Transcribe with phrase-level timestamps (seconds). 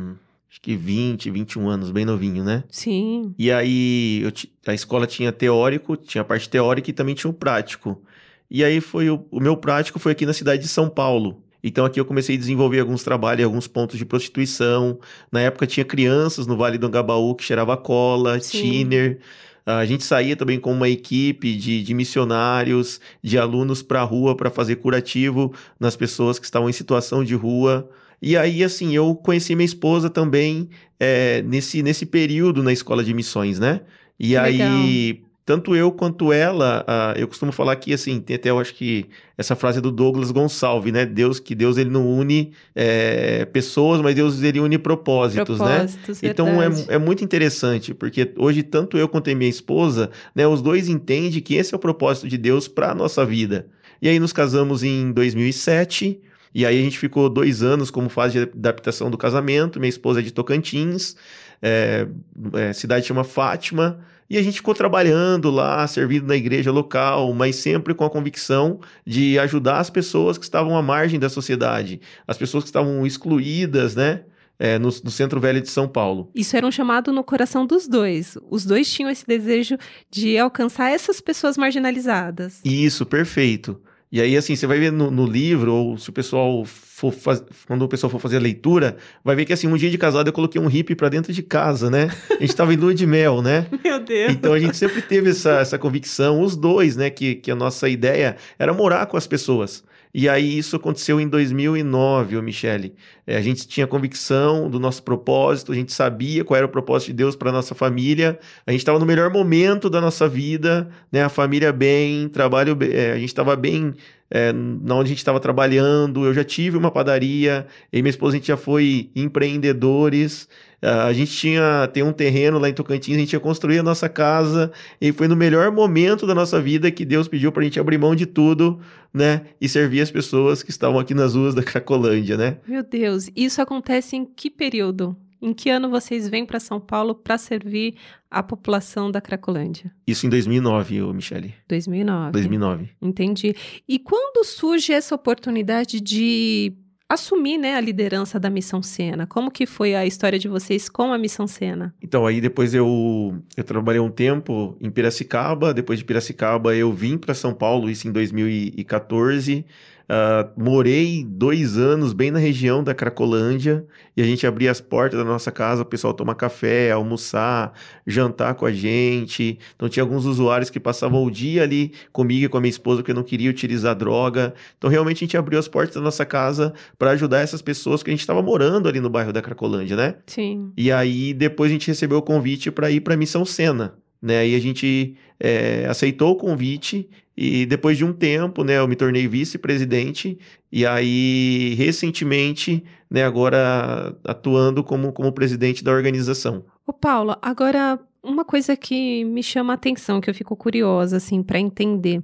[0.50, 2.64] acho que 20, 21 anos, bem novinho, né?
[2.70, 3.34] Sim.
[3.38, 4.24] E aí
[4.66, 8.02] a escola tinha teórico, tinha a parte teórica e também tinha o prático.
[8.50, 11.44] E aí foi o, o meu prático foi aqui na cidade de São Paulo.
[11.64, 15.00] Então aqui eu comecei a desenvolver alguns trabalhos, alguns pontos de prostituição.
[15.32, 19.20] Na época tinha crianças no Vale do Angabaú que cheirava cola, tiner.
[19.66, 24.34] A gente saía também com uma equipe de, de missionários, de alunos para a rua
[24.34, 27.90] para fazer curativo nas pessoas que estavam em situação de rua.
[28.22, 30.70] E aí, assim, eu conheci minha esposa também
[31.00, 33.82] é, nesse, nesse período na escola de missões, né?
[34.20, 35.28] E que aí, legal.
[35.46, 39.06] tanto eu quanto ela, uh, eu costumo falar que, assim, tem até, eu acho que,
[39.38, 41.06] essa frase do Douglas Gonçalves, né?
[41.06, 45.66] Deus, que Deus, ele não une é, pessoas, mas Deus, ele une propósitos, né?
[45.66, 46.30] propósitos né?
[46.30, 50.48] Então, é, é muito interessante, porque hoje, tanto eu quanto a minha esposa, né?
[50.48, 53.68] Os dois entendem que esse é o propósito de Deus para a nossa vida.
[54.02, 56.20] E aí, nos casamos em 2007,
[56.58, 59.80] e aí a gente ficou dois anos como fase de adaptação do casamento.
[59.80, 61.16] Minha esposa é de Tocantins,
[61.62, 62.08] é,
[62.54, 64.00] é, cidade chama Fátima.
[64.28, 68.80] E a gente ficou trabalhando lá, servindo na igreja local, mas sempre com a convicção
[69.06, 73.96] de ajudar as pessoas que estavam à margem da sociedade, as pessoas que estavam excluídas,
[73.96, 74.24] né?
[74.58, 76.32] É, no, no, Centro Velho de São Paulo.
[76.34, 78.36] Isso era um chamado no coração dos dois.
[78.50, 79.78] Os dois tinham esse desejo
[80.10, 82.62] de alcançar essas pessoas marginalizadas.
[82.66, 83.80] Isso, perfeito.
[84.10, 87.44] E aí, assim, você vai ver no, no livro, ou se o pessoal for faz...
[87.68, 90.28] quando o pessoal for fazer a leitura, vai ver que, assim, um dia de casado
[90.28, 92.10] eu coloquei um hippie para dentro de casa, né?
[92.30, 93.68] A gente tava em lua de mel, né?
[93.84, 94.32] Meu Deus!
[94.32, 97.10] Então a gente sempre teve essa, essa convicção, os dois, né?
[97.10, 99.84] Que, que a nossa ideia era morar com as pessoas.
[100.14, 102.96] E aí isso aconteceu em 2009, ô Michele.
[103.26, 107.08] É, a gente tinha convicção do nosso propósito, a gente sabia qual era o propósito
[107.08, 108.40] de Deus para nossa família.
[108.66, 111.24] A gente estava no melhor momento da nossa vida, né?
[111.24, 113.94] A família bem, trabalho bem, é, a gente estava bem
[114.30, 116.26] é, na onde a gente estava trabalhando.
[116.26, 120.48] Eu já tive uma padaria, e minha esposa a gente já foi empreendedores.
[120.80, 124.08] A gente tinha tem um terreno lá em Tocantins, a gente ia construir a nossa
[124.08, 124.72] casa
[125.02, 127.98] e foi no melhor momento da nossa vida que Deus pediu para a gente abrir
[127.98, 128.80] mão de tudo,
[129.12, 132.58] né, e servir as pessoas que estavam aqui nas ruas da Cracolândia, né?
[132.68, 135.18] Meu Deus, isso acontece em que período?
[135.42, 137.96] Em que ano vocês vêm para São Paulo para servir
[138.30, 139.92] a população da Cracolândia?
[140.06, 141.54] Isso em 2009, ô Michele.
[141.68, 142.32] 2009.
[142.32, 142.90] 2009.
[143.02, 143.56] Entendi.
[143.88, 146.74] E quando surge essa oportunidade de
[147.10, 149.26] assumir né, a liderança da Missão Sena.
[149.26, 151.94] Como que foi a história de vocês com a Missão Sena?
[152.02, 157.18] Então, aí depois eu, eu trabalhei um tempo em Piracicaba, depois de Piracicaba eu vim
[157.18, 159.66] para São Paulo, isso em 2014,
[160.10, 165.20] Uh, morei dois anos bem na região da Cracolândia e a gente abria as portas
[165.20, 167.74] da nossa casa, o pessoal tomar café, almoçar,
[168.06, 169.60] jantar com a gente.
[169.76, 173.02] Então tinha alguns usuários que passavam o dia ali comigo e com a minha esposa
[173.02, 174.54] porque não queria utilizar droga.
[174.78, 178.10] Então realmente a gente abriu as portas da nossa casa para ajudar essas pessoas que
[178.10, 180.16] a gente estava morando ali no bairro da Cracolândia, né?
[180.26, 180.72] Sim.
[180.78, 183.94] E aí depois a gente recebeu o convite para ir para a Missão Sena.
[184.22, 184.40] Né?
[184.40, 188.96] Aí a gente é, aceitou o convite e depois de um tempo, né, eu me
[188.96, 190.40] tornei vice-presidente
[190.72, 196.66] e aí recentemente, né, agora atuando como, como presidente da organização.
[196.86, 201.44] Ô Paulo, agora uma coisa que me chama a atenção, que eu fico curiosa assim
[201.44, 202.22] para entender.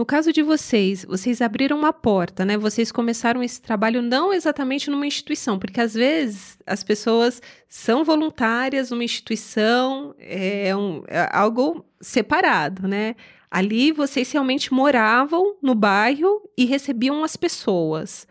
[0.00, 2.56] No caso de vocês, vocês abriram uma porta, né?
[2.56, 8.90] Vocês começaram esse trabalho não exatamente numa instituição, porque às vezes as pessoas são voluntárias
[8.90, 13.14] numa instituição, é, um, é algo separado, né?
[13.50, 18.26] Ali vocês realmente moravam no bairro e recebiam as pessoas.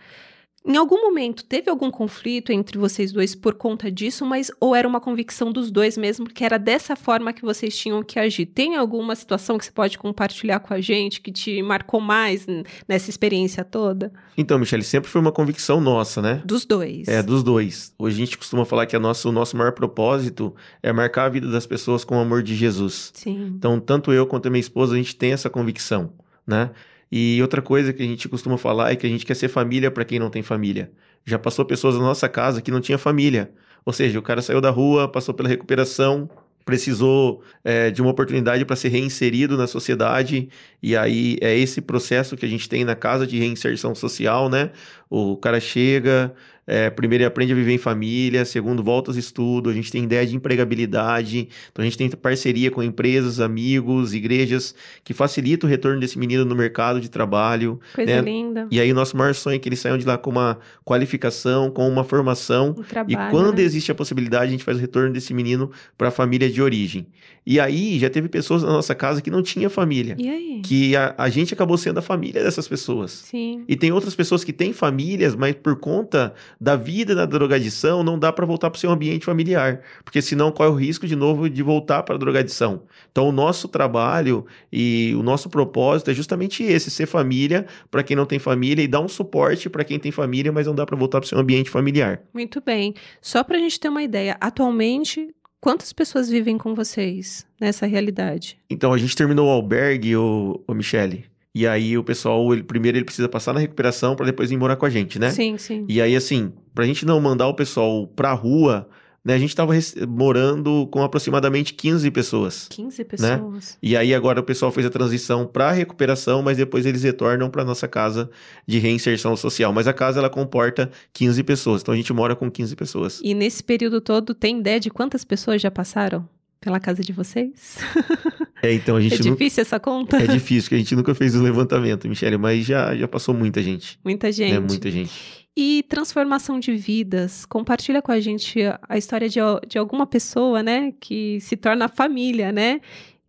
[0.65, 4.87] Em algum momento teve algum conflito entre vocês dois por conta disso, mas ou era
[4.87, 8.45] uma convicção dos dois mesmo, que era dessa forma que vocês tinham que agir?
[8.45, 12.45] Tem alguma situação que você pode compartilhar com a gente que te marcou mais
[12.87, 14.11] nessa experiência toda?
[14.37, 16.41] Então, Michele, sempre foi uma convicção nossa, né?
[16.45, 17.07] Dos dois.
[17.07, 17.93] É, dos dois.
[17.97, 20.53] Hoje a gente costuma falar que a nossa, o nosso maior propósito
[20.83, 23.11] é marcar a vida das pessoas com o amor de Jesus.
[23.13, 23.53] Sim.
[23.55, 26.13] Então, tanto eu quanto a minha esposa, a gente tem essa convicção,
[26.45, 26.71] né?
[27.11, 29.89] E outra coisa que a gente costuma falar é que a gente quer ser família
[29.89, 30.91] para quem não tem família.
[31.25, 33.51] Já passou pessoas na nossa casa que não tinha família.
[33.85, 36.29] Ou seja, o cara saiu da rua, passou pela recuperação,
[36.69, 40.49] precisou é, de uma oportunidade para ser reinserido na sociedade,
[40.83, 44.69] e aí é esse processo que a gente tem na casa de reinserção social, né?
[45.09, 46.31] O cara chega,
[46.69, 48.45] é, primeiro, ele aprende a viver em família.
[48.45, 49.71] Segundo, volta aos estudos.
[49.71, 51.49] A gente tem ideia de empregabilidade.
[51.71, 56.45] Então, a gente tem parceria com empresas, amigos, igrejas que facilita o retorno desse menino
[56.45, 57.79] no mercado de trabalho.
[57.95, 58.21] Coisa né?
[58.21, 58.67] linda.
[58.69, 61.71] E aí, o nosso maior sonho é que eles saiam de lá com uma qualificação,
[61.71, 62.75] com uma formação.
[62.77, 63.63] Um trabalho, e quando né?
[63.63, 67.07] existe a possibilidade, a gente faz o retorno desse menino para a família de origem.
[67.47, 70.15] E aí, já teve pessoas na nossa casa que não tinha família.
[70.19, 70.61] E aí?
[70.63, 73.11] Que a, a gente acabou sendo a família dessas pessoas.
[73.11, 73.63] Sim.
[73.67, 78.19] E tem outras pessoas que têm famílias, mas por conta da vida na drogadição, não
[78.19, 81.49] dá para voltar para o seu ambiente familiar, porque senão corre o risco de novo
[81.49, 82.83] de voltar para a drogadição.
[83.11, 88.15] Então, o nosso trabalho e o nosso propósito é justamente esse: ser família para quem
[88.15, 90.97] não tem família e dar um suporte para quem tem família, mas não dá para
[90.97, 92.21] voltar para o seu ambiente familiar.
[92.33, 92.93] Muito bem.
[93.21, 98.57] Só para a gente ter uma ideia, atualmente Quantas pessoas vivem com vocês nessa realidade?
[98.69, 101.25] Então, a gente terminou o albergue, o, o Michele.
[101.53, 104.75] E aí o pessoal, ele, primeiro ele precisa passar na recuperação para depois vir morar
[104.75, 105.31] com a gente, né?
[105.31, 105.85] Sim, sim.
[105.89, 108.87] E aí, assim, pra gente não mandar o pessoal pra rua,
[109.25, 109.33] né?
[109.33, 109.73] A gente tava
[110.07, 112.67] morando com aproximadamente 15 pessoas.
[112.69, 113.31] 15 pessoas.
[113.31, 113.77] Né?
[113.81, 117.65] E aí agora o pessoal fez a transição pra recuperação, mas depois eles retornam pra
[117.65, 118.29] nossa casa
[118.67, 119.73] de reinserção social.
[119.73, 121.81] Mas a casa, ela comporta 15 pessoas.
[121.81, 123.21] Então a gente mora com 15 pessoas.
[123.23, 126.27] E nesse período todo, tem ideia de quantas pessoas já passaram
[126.59, 127.77] pela casa de vocês?
[128.61, 129.15] É, então a gente.
[129.15, 130.17] É difícil essa conta?
[130.17, 133.63] É difícil, que a gente nunca fez o levantamento, Michele, mas já, já passou muita
[133.63, 133.97] gente.
[134.03, 134.53] Muita gente.
[134.53, 135.47] É, muita gente.
[135.55, 137.45] E transformação de vidas.
[137.45, 140.93] Compartilha com a gente a história de, de alguma pessoa, né?
[140.99, 142.81] Que se torna família, né?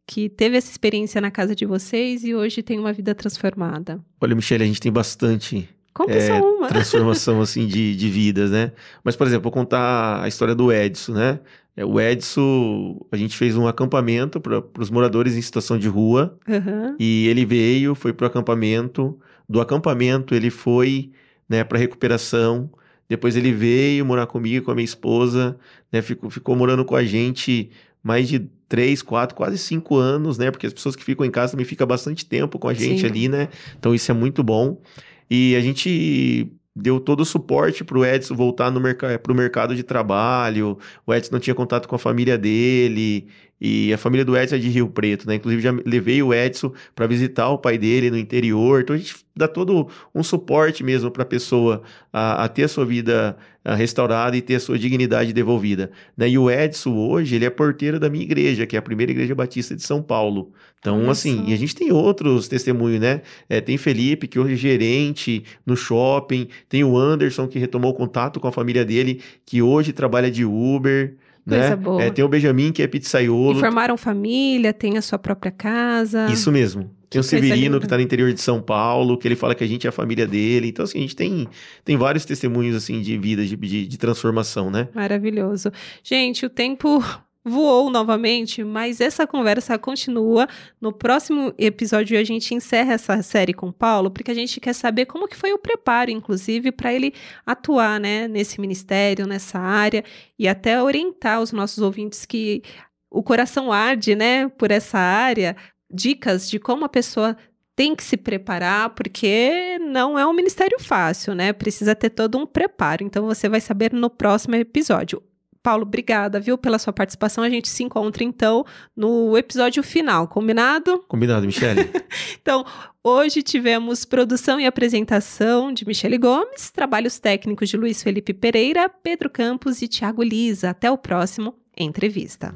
[0.05, 4.01] Que teve essa experiência na casa de vocês e hoje tem uma vida transformada.
[4.21, 5.69] Olha, Michelle, a gente tem bastante
[6.09, 8.73] é, transformação assim de, de vidas, né?
[9.05, 11.41] Mas, por exemplo, vou contar a história do Edson, né?
[11.77, 16.37] É, o Edson, a gente fez um acampamento para os moradores em situação de rua.
[16.49, 16.97] Uhum.
[16.99, 19.19] E ele veio, foi para o acampamento.
[19.49, 21.11] Do acampamento, ele foi
[21.49, 22.71] né, para recuperação.
[23.09, 25.57] Depois ele veio morar comigo, com a minha esposa,
[25.91, 26.00] né?
[26.00, 27.71] Ficou, ficou morando com a gente
[28.03, 30.50] mais de três, quatro, quase cinco anos, né?
[30.50, 33.07] Porque as pessoas que ficam em casa também ficam bastante tempo com a gente Sim.
[33.07, 33.49] ali, né?
[33.79, 34.81] Então isso é muito bom.
[35.29, 39.75] E a gente deu todo o suporte para o Edson voltar no para o mercado
[39.75, 40.79] de trabalho.
[41.07, 43.29] O Edson não tinha contato com a família dele.
[43.61, 45.35] E a família do Edson é de Rio Preto, né?
[45.35, 48.81] Inclusive, já levei o Edson para visitar o pai dele no interior.
[48.81, 52.87] Então, a gente dá todo um suporte mesmo para a pessoa a, ter a sua
[52.87, 55.90] vida a, restaurada e ter a sua dignidade devolvida.
[56.17, 56.31] Né?
[56.31, 59.35] E o Edson, hoje, ele é porteiro da minha igreja, que é a primeira igreja
[59.35, 60.52] batista de São Paulo.
[60.79, 61.50] Então, Olha assim, só.
[61.50, 63.21] e a gente tem outros testemunhos, né?
[63.47, 66.49] É, tem Felipe, que hoje é gerente no shopping.
[66.67, 71.14] Tem o Anderson, que retomou contato com a família dele, que hoje trabalha de Uber.
[71.57, 71.76] Coisa né?
[71.76, 72.02] boa.
[72.02, 73.59] É, tem o Benjamin, que é pizzaiolo.
[73.59, 76.26] E formaram família, tem a sua própria casa.
[76.30, 76.90] Isso mesmo.
[77.11, 79.66] Tem o Severino, que está no interior de São Paulo, que ele fala que a
[79.66, 80.69] gente é a família dele.
[80.69, 81.49] Então, assim, a gente tem,
[81.85, 84.88] tem vários testemunhos, assim, de vida, de, de, de transformação, né?
[84.95, 85.73] Maravilhoso.
[86.04, 87.02] Gente, o tempo
[87.44, 90.47] voou novamente, mas essa conversa continua.
[90.80, 94.75] No próximo episódio a gente encerra essa série com o Paulo, porque a gente quer
[94.75, 97.14] saber como que foi o preparo, inclusive, para ele
[97.47, 100.04] atuar, né, nesse ministério, nessa área
[100.38, 102.62] e até orientar os nossos ouvintes que
[103.11, 105.56] o coração arde, né, por essa área,
[105.90, 107.37] dicas de como a pessoa
[107.75, 111.50] tem que se preparar, porque não é um ministério fácil, né?
[111.50, 113.02] Precisa ter todo um preparo.
[113.02, 115.23] Então você vai saber no próximo episódio.
[115.62, 117.45] Paulo, obrigada, viu, pela sua participação.
[117.45, 118.64] A gente se encontra, então,
[118.97, 121.05] no episódio final, combinado?
[121.07, 121.90] Combinado, Michele.
[122.40, 122.64] então,
[123.05, 129.29] hoje tivemos produção e apresentação de Michele Gomes, trabalhos técnicos de Luiz Felipe Pereira, Pedro
[129.29, 130.71] Campos e Tiago Lisa.
[130.71, 132.55] Até o próximo Entrevista.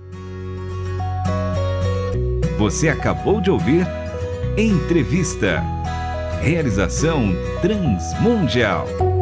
[2.58, 3.86] Você acabou de ouvir
[4.56, 5.62] Entrevista.
[6.40, 9.13] Realização Transmundial.